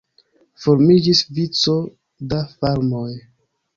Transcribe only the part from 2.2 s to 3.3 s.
da farmoj.